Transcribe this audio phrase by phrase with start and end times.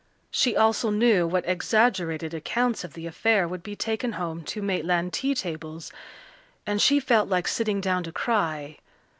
[0.31, 5.13] She also knew what exaggerated accounts of the affair would be taken home to Maitland
[5.13, 5.91] tea tables,
[6.65, 8.79] and she felt like sitting down to cry.